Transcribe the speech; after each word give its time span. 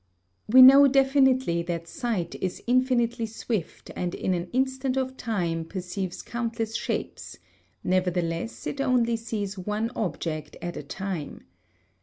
We 0.49 0.63
know 0.63 0.87
definitely 0.87 1.61
that 1.61 1.87
sight 1.87 2.33
is 2.41 2.63
infinitely 2.65 3.27
swift 3.27 3.91
and 3.95 4.15
in 4.15 4.33
an 4.33 4.49
instant 4.51 4.97
of 4.97 5.15
time 5.15 5.63
perceives 5.63 6.23
countless 6.23 6.75
shapes, 6.75 7.37
nevertheless 7.83 8.65
it 8.65 8.81
only 8.81 9.15
sees 9.15 9.59
one 9.59 9.91
object 9.95 10.57
at 10.59 10.75
a 10.75 10.81
time. 10.81 11.43